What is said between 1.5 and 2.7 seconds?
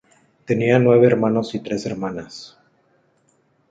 y tres hermanas.